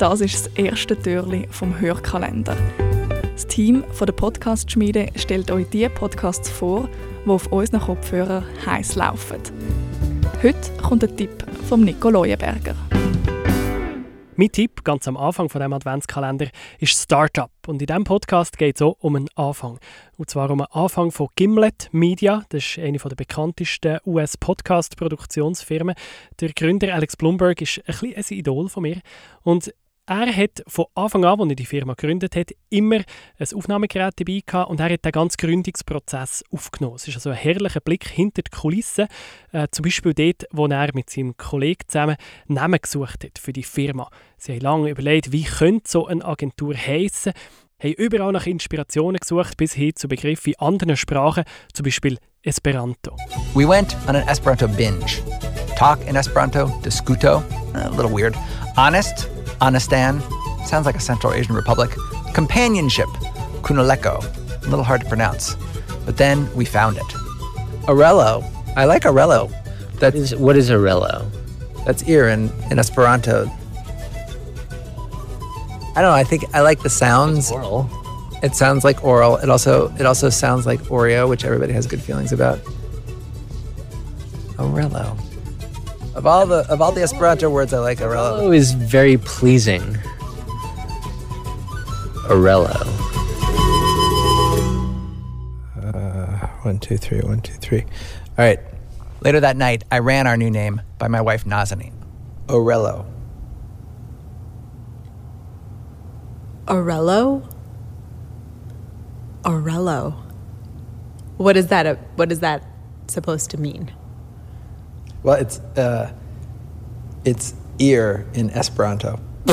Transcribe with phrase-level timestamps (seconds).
[0.00, 2.56] Das ist das erste Türli vom Hörkalender.
[3.34, 6.88] Das Team von der Podcast-Schmiede stellt euch die Podcasts vor,
[7.26, 9.42] die auf unseren Kopfhörern heiß laufen.
[10.42, 12.74] Heute kommt ein Tipp vom Nico Leuenberger.
[14.40, 16.48] Mein Tipp ganz am Anfang von dem Adventskalender
[16.78, 17.50] ist Startup.
[17.66, 19.78] Und in diesem Podcast geht es auch um einen Anfang.
[20.16, 22.42] Und zwar um einen Anfang von Gimlet Media.
[22.48, 25.94] Das ist eine der bekanntesten US-Podcast-Produktionsfirmen.
[26.40, 29.02] Der Gründer Alex Blumberg ist ein, bisschen ein Idol von mir.
[29.42, 29.74] Und
[30.10, 32.96] er hat von Anfang an, als er die Firma gegründet hat, immer
[33.38, 36.96] ein Aufnahmegerät dabei gehabt und er hat den ganzen Gründungsprozess aufgenommen.
[36.96, 39.06] Es ist also ein herrlicher Blick hinter die Kulissen,
[39.52, 42.16] äh, zum Beispiel dort, wo er mit seinem Kollegen zusammen
[42.48, 44.10] Namen gesucht hat für die Firma.
[44.36, 47.32] Sie haben lange überlegt, wie könnte so eine Agentur heißen,
[47.80, 53.16] haben überall nach Inspirationen gesucht, bis hin zu Begriffen in anderen Sprachen, zum Beispiel Esperanto.
[53.54, 55.22] We went on an Esperanto binge.
[55.76, 58.34] Talk in Esperanto, discuto, a little weird.
[58.76, 59.28] Honest,
[59.60, 60.20] Anistan,
[60.66, 61.90] sounds like a Central Asian republic.
[62.34, 63.08] Companionship,
[63.62, 64.22] Kunaleko,
[64.64, 65.56] a little hard to pronounce.
[66.06, 67.02] But then we found it.
[67.86, 68.44] Orello,
[68.76, 69.50] I like Orello.
[70.00, 71.30] That is, what is Orello?
[71.84, 73.50] That's ear in, in Esperanto.
[75.96, 76.12] I don't know.
[76.12, 77.50] I think I like the sounds.
[77.50, 77.90] Oral.
[78.42, 79.36] It sounds like oral.
[79.36, 82.58] It also it also sounds like Oreo, which everybody has good feelings about.
[84.56, 85.18] Orello.
[86.14, 88.40] Of all the of all the Esperanto words, I like Orello.
[88.40, 89.82] Orello is very pleasing.
[92.26, 92.74] Orello.
[95.82, 97.82] Uh, one, two, three, one, two, three.
[97.82, 98.58] All right.
[99.22, 101.92] Later that night, I ran our new name by my wife Nazanin.
[102.46, 103.06] Orello.
[106.66, 107.48] Orello?
[109.42, 110.14] Orello.
[111.36, 111.86] What is that?
[111.86, 112.64] Uh, what is that
[113.08, 113.92] supposed to mean?
[115.22, 116.12] Well, it's uh,
[117.24, 119.20] it's ear in Esperanto.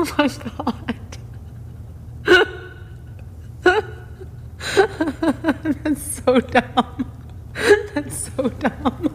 [0.00, 1.18] Oh my god.
[5.82, 7.10] That's so dumb.
[7.94, 9.07] That's so dumb.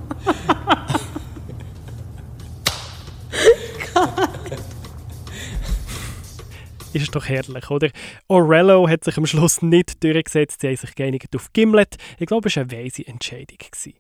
[6.94, 7.90] Ist doch herrlich, oder?
[8.28, 11.96] Orello hat sich am Schluss nicht durchgesetzt, sie haben sich geeinigt auf Gimlet.
[12.20, 13.58] Ich glaube, es war eine weise Entscheidung.
[13.58, 13.94] Gewesen.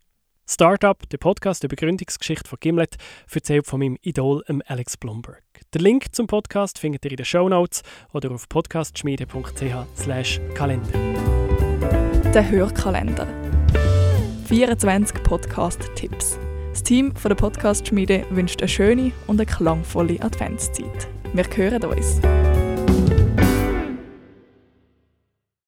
[0.47, 2.97] Startup, der Podcast über Gründungsgeschichte von Gimlet,
[3.33, 5.41] erzählt von meinem Idol Alex Blumberg.
[5.73, 7.81] Den Link zum Podcast findet ihr in den Show Notes
[8.11, 10.89] oder auf podcastschmiede.ch Kalender.
[12.33, 13.27] Der Hörkalender.
[14.47, 16.37] 24 Podcast-Tipps.
[16.71, 21.07] Das Team von der Podcast-Schmiede wünscht eine schöne und eine klangvolle Adventszeit.
[21.33, 22.19] Wir hören uns.